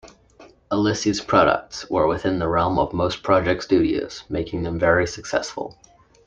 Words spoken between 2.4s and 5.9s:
realm of most project studios, making them very successful.